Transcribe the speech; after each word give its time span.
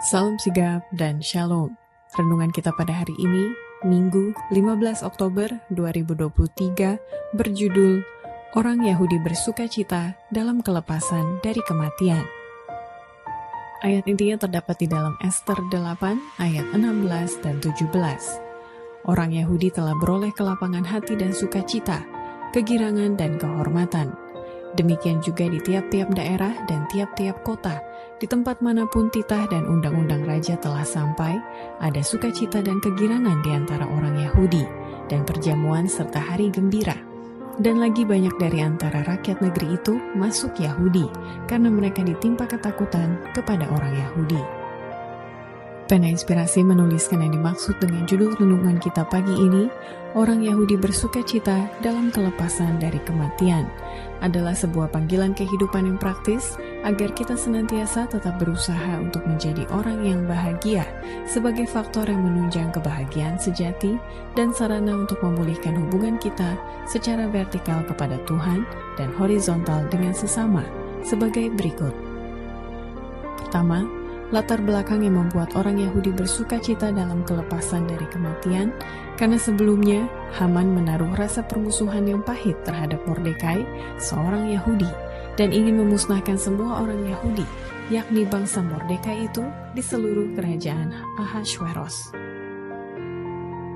Salam 0.00 0.40
sigap 0.40 0.80
dan 0.96 1.20
shalom. 1.20 1.76
Renungan 2.16 2.48
kita 2.56 2.72
pada 2.72 3.04
hari 3.04 3.12
ini, 3.20 3.52
Minggu 3.84 4.32
15 4.48 5.04
Oktober 5.04 5.52
2023, 5.68 6.96
berjudul 7.36 8.00
Orang 8.56 8.80
Yahudi 8.80 9.20
bersuka 9.20 9.68
cita 9.68 10.16
dalam 10.32 10.64
kelepasan 10.64 11.44
dari 11.44 11.60
kematian. 11.68 12.24
Ayat 13.84 14.08
intinya 14.08 14.40
terdapat 14.40 14.80
di 14.80 14.88
dalam 14.88 15.20
Esther 15.20 15.60
8 15.68 16.40
ayat 16.40 16.64
16 16.72 17.44
dan 17.44 17.60
17. 17.60 17.92
Orang 19.04 19.36
Yahudi 19.36 19.68
telah 19.68 19.92
beroleh 20.00 20.32
kelapangan 20.32 20.88
hati 20.88 21.12
dan 21.12 21.36
sukacita, 21.36 22.00
kegirangan 22.56 23.20
dan 23.20 23.36
kehormatan. 23.36 24.16
Demikian 24.80 25.20
juga 25.20 25.44
di 25.44 25.60
tiap-tiap 25.60 26.08
daerah 26.16 26.56
dan 26.64 26.88
tiap-tiap 26.88 27.44
kota, 27.44 27.89
di 28.20 28.28
tempat 28.28 28.60
mana 28.60 28.84
pun 28.84 29.08
titah 29.08 29.48
dan 29.48 29.64
undang-undang 29.64 30.28
raja 30.28 30.52
telah 30.60 30.84
sampai, 30.84 31.40
ada 31.80 32.04
sukacita 32.04 32.60
dan 32.60 32.76
kegirangan 32.76 33.40
di 33.40 33.50
antara 33.56 33.88
orang 33.88 34.20
Yahudi, 34.20 34.60
dan 35.08 35.24
perjamuan 35.24 35.88
serta 35.88 36.20
hari 36.20 36.52
gembira. 36.52 36.94
Dan 37.56 37.80
lagi 37.80 38.04
banyak 38.04 38.36
dari 38.36 38.60
antara 38.60 39.00
rakyat 39.08 39.40
negeri 39.40 39.80
itu 39.80 39.96
masuk 40.20 40.52
Yahudi, 40.60 41.08
karena 41.48 41.72
mereka 41.72 42.04
ditimpa 42.04 42.44
ketakutan 42.44 43.16
kepada 43.32 43.64
orang 43.72 43.96
Yahudi. 43.96 44.60
Pena 45.88 46.06
Inspirasi 46.06 46.62
menuliskan 46.62 47.24
yang 47.24 47.34
dimaksud 47.34 47.74
dengan 47.82 48.06
judul 48.06 48.36
renungan 48.38 48.78
kita 48.78 49.02
pagi 49.08 49.32
ini, 49.34 49.66
orang 50.14 50.44
Yahudi 50.44 50.78
bersuka 50.78 51.24
cita 51.24 51.66
dalam 51.82 52.14
kelepasan 52.14 52.78
dari 52.78 53.02
kematian 53.02 53.66
adalah 54.22 54.54
sebuah 54.54 54.92
panggilan 54.94 55.34
kehidupan 55.34 55.90
yang 55.90 55.98
praktis 55.98 56.54
agar 56.80 57.12
kita 57.12 57.36
senantiasa 57.36 58.08
tetap 58.08 58.40
berusaha 58.40 58.96
untuk 58.96 59.20
menjadi 59.28 59.68
orang 59.68 60.00
yang 60.00 60.24
bahagia 60.24 60.84
sebagai 61.28 61.68
faktor 61.68 62.08
yang 62.08 62.24
menunjang 62.24 62.72
kebahagiaan 62.72 63.36
sejati 63.36 64.00
dan 64.32 64.50
sarana 64.56 64.96
untuk 64.96 65.20
memulihkan 65.20 65.76
hubungan 65.76 66.16
kita 66.16 66.56
secara 66.88 67.28
vertikal 67.28 67.84
kepada 67.84 68.16
Tuhan 68.24 68.64
dan 68.96 69.12
horizontal 69.20 69.84
dengan 69.92 70.16
sesama 70.16 70.64
sebagai 71.04 71.52
berikut. 71.52 71.92
Pertama, 73.36 73.84
latar 74.30 74.62
belakang 74.62 75.02
yang 75.02 75.18
membuat 75.18 75.52
orang 75.58 75.82
Yahudi 75.82 76.14
bersuka 76.14 76.62
cita 76.62 76.94
dalam 76.94 77.26
kelepasan 77.26 77.90
dari 77.90 78.06
kematian, 78.08 78.70
karena 79.18 79.36
sebelumnya 79.36 80.06
Haman 80.38 80.70
menaruh 80.70 81.12
rasa 81.18 81.42
permusuhan 81.42 82.06
yang 82.06 82.22
pahit 82.22 82.54
terhadap 82.62 83.02
Mordekai, 83.10 83.66
seorang 83.98 84.54
Yahudi, 84.54 84.86
dan 85.40 85.56
ingin 85.56 85.80
memusnahkan 85.80 86.36
semua 86.36 86.84
orang 86.84 87.00
Yahudi, 87.08 87.48
yakni 87.88 88.28
bangsa 88.28 88.60
Mordekai 88.60 89.24
itu 89.24 89.40
di 89.72 89.80
seluruh 89.80 90.36
kerajaan 90.36 90.92
Ahasveros. 91.16 92.12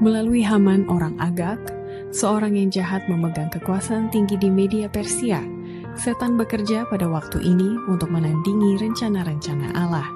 Melalui 0.00 0.40
Haman 0.40 0.88
orang 0.88 1.20
Agak, 1.20 1.60
seorang 2.08 2.56
yang 2.56 2.72
jahat 2.72 3.04
memegang 3.12 3.52
kekuasaan 3.52 4.08
tinggi 4.08 4.40
di 4.40 4.48
media 4.48 4.88
Persia, 4.88 5.44
setan 6.00 6.40
bekerja 6.40 6.88
pada 6.88 7.04
waktu 7.12 7.44
ini 7.44 7.76
untuk 7.92 8.08
menandingi 8.08 8.80
rencana-rencana 8.80 9.76
Allah. 9.76 10.08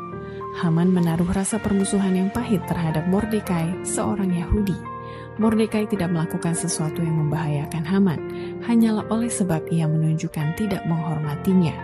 Haman 0.65 0.97
menaruh 0.97 1.29
rasa 1.29 1.61
permusuhan 1.61 2.17
yang 2.17 2.33
pahit 2.33 2.65
terhadap 2.65 3.05
Mordekai, 3.13 3.85
seorang 3.85 4.33
Yahudi. 4.33 4.94
Mordekai 5.35 5.91
tidak 5.91 6.15
melakukan 6.15 6.55
sesuatu 6.55 7.03
yang 7.03 7.27
membahayakan 7.27 7.83
Haman, 7.83 8.21
hanyalah 8.63 9.03
oleh 9.11 9.27
sebab 9.27 9.67
ia 9.67 9.91
menunjukkan 9.91 10.55
tidak 10.55 10.87
menghormatinya. 10.87 11.75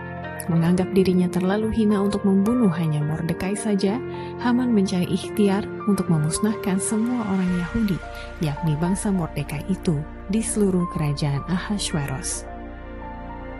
Menganggap 0.47 0.89
dirinya 0.95 1.27
terlalu 1.27 1.69
hina 1.69 1.99
untuk 1.99 2.23
membunuh 2.23 2.71
hanya 2.71 3.03
Mordekai 3.03 3.53
saja, 3.53 3.99
Haman 4.39 4.71
mencari 4.71 5.05
ikhtiar 5.05 5.67
untuk 5.85 6.07
memusnahkan 6.07 6.79
semua 6.79 7.27
orang 7.27 7.51
Yahudi, 7.59 7.99
yakni 8.39 8.73
bangsa 8.79 9.11
Mordekai 9.11 9.67
itu, 9.67 9.99
di 10.31 10.39
seluruh 10.39 10.87
kerajaan 10.95 11.43
Ahasveros. 11.51 12.47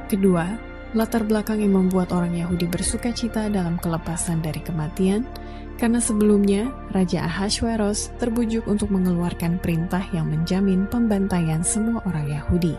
Kedua, 0.08 0.71
latar 0.92 1.24
belakang 1.24 1.64
yang 1.64 1.80
membuat 1.80 2.12
orang 2.12 2.36
Yahudi 2.36 2.68
bersuka 2.68 3.16
cita 3.16 3.48
dalam 3.48 3.80
kelepasan 3.80 4.44
dari 4.44 4.60
kematian, 4.60 5.24
karena 5.80 6.04
sebelumnya 6.04 6.70
Raja 6.92 7.26
Ahasveros 7.26 8.12
terbujuk 8.20 8.68
untuk 8.68 8.92
mengeluarkan 8.92 9.58
perintah 9.58 10.04
yang 10.12 10.30
menjamin 10.30 10.86
pembantaian 10.92 11.64
semua 11.64 12.04
orang 12.04 12.28
Yahudi. 12.28 12.76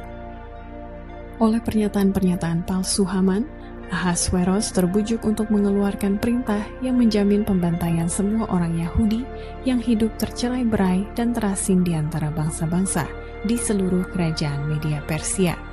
Oleh 1.40 1.58
pernyataan-pernyataan 1.64 2.68
palsu 2.68 3.02
Haman, 3.02 3.48
Ahasveros 3.92 4.72
terbujuk 4.72 5.20
untuk 5.28 5.52
mengeluarkan 5.52 6.16
perintah 6.16 6.64
yang 6.80 6.96
menjamin 6.96 7.44
pembantaian 7.44 8.08
semua 8.08 8.48
orang 8.48 8.72
Yahudi 8.80 9.20
yang 9.68 9.82
hidup 9.82 10.16
tercerai 10.16 10.64
berai 10.64 11.04
dan 11.12 11.36
terasing 11.36 11.84
di 11.84 11.92
antara 11.92 12.32
bangsa-bangsa 12.32 13.04
di 13.44 13.58
seluruh 13.58 14.08
kerajaan 14.14 14.64
media 14.64 15.04
Persia. 15.04 15.72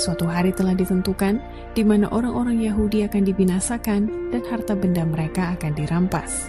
Suatu 0.00 0.24
hari 0.24 0.48
telah 0.56 0.72
ditentukan 0.72 1.36
di 1.76 1.84
mana 1.84 2.08
orang-orang 2.08 2.56
Yahudi 2.56 3.04
akan 3.04 3.20
dibinasakan 3.20 4.32
dan 4.32 4.42
harta 4.48 4.72
benda 4.72 5.04
mereka 5.04 5.52
akan 5.52 5.76
dirampas. 5.76 6.48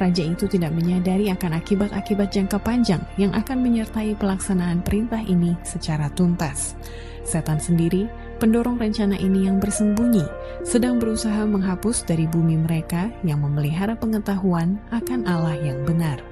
Raja 0.00 0.24
itu 0.24 0.48
tidak 0.48 0.72
menyadari 0.72 1.28
akan 1.28 1.60
akibat-akibat 1.60 2.32
jangka 2.32 2.56
panjang 2.64 3.04
yang 3.20 3.36
akan 3.36 3.60
menyertai 3.60 4.16
pelaksanaan 4.16 4.80
perintah 4.80 5.20
ini 5.20 5.52
secara 5.68 6.08
tuntas. 6.16 6.80
Setan 7.28 7.60
sendiri, 7.60 8.08
pendorong 8.40 8.80
rencana 8.80 9.20
ini 9.20 9.44
yang 9.44 9.60
bersembunyi, 9.60 10.24
sedang 10.64 10.96
berusaha 10.96 11.44
menghapus 11.44 12.08
dari 12.08 12.24
bumi 12.24 12.56
mereka 12.56 13.12
yang 13.20 13.44
memelihara 13.44 14.00
pengetahuan 14.00 14.80
akan 14.96 15.28
Allah 15.28 15.60
yang 15.60 15.84
benar. 15.84 16.24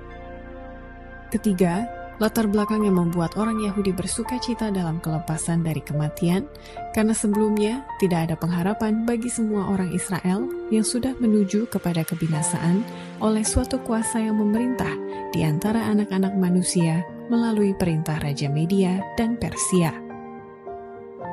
Ketiga, 1.28 1.84
latar 2.16 2.48
belakang 2.48 2.88
yang 2.88 2.96
membuat 2.96 3.36
orang 3.36 3.60
Yahudi 3.60 3.92
bersuka 3.92 4.40
cita 4.40 4.72
dalam 4.72 4.96
kelepasan 5.04 5.60
dari 5.60 5.84
kematian, 5.84 6.48
karena 6.96 7.12
sebelumnya 7.12 7.84
tidak 8.00 8.30
ada 8.30 8.34
pengharapan 8.40 9.04
bagi 9.04 9.28
semua 9.28 9.68
orang 9.68 9.92
Israel 9.92 10.48
yang 10.72 10.84
sudah 10.84 11.12
menuju 11.20 11.68
kepada 11.68 12.02
kebinasaan 12.08 12.80
oleh 13.20 13.44
suatu 13.44 13.76
kuasa 13.84 14.24
yang 14.24 14.40
memerintah 14.40 14.92
di 15.36 15.44
antara 15.44 15.84
anak-anak 15.92 16.32
manusia 16.40 17.04
melalui 17.28 17.76
perintah 17.76 18.16
Raja 18.16 18.48
Media 18.48 19.04
dan 19.20 19.36
Persia. 19.36 19.92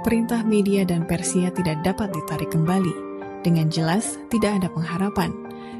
Perintah 0.04 0.44
Media 0.44 0.84
dan 0.84 1.08
Persia 1.08 1.48
tidak 1.56 1.80
dapat 1.88 2.12
ditarik 2.12 2.52
kembali. 2.52 3.16
Dengan 3.40 3.72
jelas, 3.72 4.20
tidak 4.28 4.60
ada 4.60 4.68
pengharapan. 4.68 5.32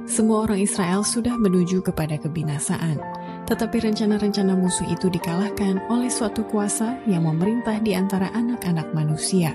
Semua 0.08 0.48
orang 0.48 0.64
Israel 0.64 1.04
sudah 1.04 1.36
menuju 1.36 1.84
kepada 1.84 2.16
kebinasaan 2.20 3.13
tetapi 3.54 3.86
rencana-rencana 3.86 4.58
musuh 4.58 4.90
itu 4.90 5.14
dikalahkan 5.14 5.86
oleh 5.94 6.10
suatu 6.10 6.42
kuasa 6.50 6.98
yang 7.06 7.30
memerintah 7.30 7.78
di 7.86 7.94
antara 7.94 8.34
anak-anak 8.34 8.90
manusia. 8.98 9.54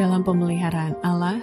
Dalam 0.00 0.24
pemeliharaan 0.24 0.96
Allah, 1.04 1.36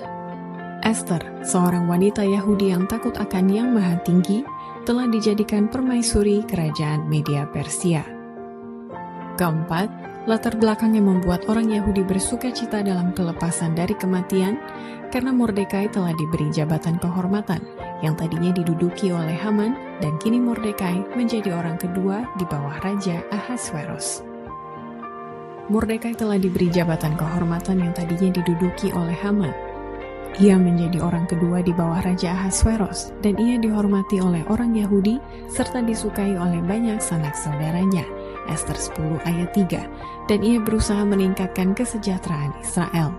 Esther, 0.81 1.21
seorang 1.45 1.85
wanita 1.85 2.25
Yahudi 2.25 2.73
yang 2.73 2.89
takut 2.89 3.13
akan 3.21 3.53
Yang 3.53 3.69
Maha 3.69 3.95
Tinggi, 4.01 4.41
telah 4.81 5.05
dijadikan 5.05 5.69
permaisuri 5.69 6.41
kerajaan 6.49 7.05
media 7.05 7.45
Persia. 7.45 8.01
Keempat, 9.37 9.93
latar 10.25 10.57
belakang 10.57 10.97
yang 10.97 11.05
membuat 11.05 11.45
orang 11.45 11.69
Yahudi 11.69 12.01
bersuka 12.01 12.49
cita 12.49 12.81
dalam 12.81 13.13
kelepasan 13.13 13.77
dari 13.77 13.93
kematian 13.93 14.57
karena 15.13 15.29
Mordekai 15.29 15.93
telah 15.93 16.17
diberi 16.17 16.49
jabatan 16.49 16.97
kehormatan 16.97 17.61
yang 17.99 18.15
tadinya 18.15 18.55
diduduki 18.55 19.11
oleh 19.11 19.35
Haman 19.35 19.75
dan 19.99 20.15
kini 20.19 20.39
Mordekai 20.39 21.03
menjadi 21.15 21.55
orang 21.55 21.75
kedua 21.75 22.23
di 22.39 22.45
bawah 22.47 22.79
Raja 22.79 23.23
Ahasveros. 23.31 24.23
Mordekai 25.69 26.17
telah 26.17 26.41
diberi 26.41 26.71
jabatan 26.73 27.13
kehormatan 27.13 27.77
yang 27.83 27.93
tadinya 27.93 28.41
diduduki 28.41 28.89
oleh 28.89 29.13
Haman. 29.21 29.53
Ia 30.39 30.55
menjadi 30.55 31.03
orang 31.03 31.27
kedua 31.27 31.59
di 31.59 31.75
bawah 31.75 31.99
Raja 31.99 32.33
Ahasveros 32.33 33.13
dan 33.19 33.37
ia 33.37 33.59
dihormati 33.59 34.23
oleh 34.23 34.41
orang 34.47 34.73
Yahudi 34.73 35.19
serta 35.51 35.83
disukai 35.83 36.37
oleh 36.37 36.63
banyak 36.63 36.97
sanak 36.97 37.35
saudaranya. 37.35 38.07
Esther 38.49 38.73
10 38.73 39.21
ayat 39.29 39.53
3 39.53 40.25
dan 40.25 40.39
ia 40.41 40.57
berusaha 40.57 41.05
meningkatkan 41.05 41.77
kesejahteraan 41.77 42.57
Israel. 42.65 43.13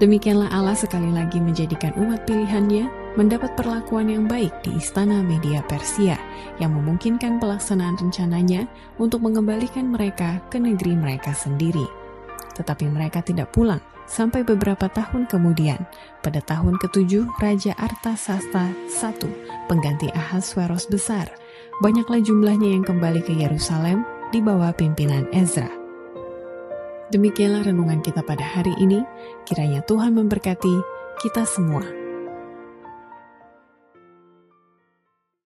Demikianlah 0.00 0.48
Allah 0.50 0.74
sekali 0.74 1.12
lagi 1.12 1.36
menjadikan 1.38 1.92
umat 2.00 2.24
pilihannya 2.24 3.03
mendapat 3.14 3.54
perlakuan 3.54 4.10
yang 4.10 4.26
baik 4.26 4.50
di 4.66 4.74
istana 4.78 5.22
media 5.22 5.62
Persia 5.66 6.18
yang 6.58 6.74
memungkinkan 6.74 7.38
pelaksanaan 7.38 7.98
rencananya 7.98 8.66
untuk 8.98 9.22
mengembalikan 9.22 9.90
mereka 9.90 10.42
ke 10.50 10.58
negeri 10.58 10.98
mereka 10.98 11.30
sendiri. 11.34 11.86
Tetapi 12.54 12.86
mereka 12.90 13.22
tidak 13.22 13.50
pulang 13.54 13.82
sampai 14.06 14.44
beberapa 14.44 14.86
tahun 14.90 15.26
kemudian, 15.26 15.80
pada 16.20 16.38
tahun 16.44 16.76
ketujuh 16.78 17.26
Raja 17.40 17.72
Artasasta 17.78 18.70
I, 18.70 19.28
pengganti 19.66 20.12
Ahasveros 20.12 20.86
besar, 20.86 21.30
banyaklah 21.82 22.22
jumlahnya 22.22 22.78
yang 22.78 22.84
kembali 22.84 23.24
ke 23.24 23.32
Yerusalem 23.34 24.06
di 24.30 24.38
bawah 24.38 24.70
pimpinan 24.76 25.26
Ezra. 25.34 25.70
Demikianlah 27.14 27.68
renungan 27.68 28.02
kita 28.02 28.26
pada 28.26 28.42
hari 28.42 28.74
ini. 28.80 28.98
Kiranya 29.46 29.84
Tuhan 29.86 30.16
memberkati 30.16 30.74
kita 31.22 31.46
semua. 31.46 32.03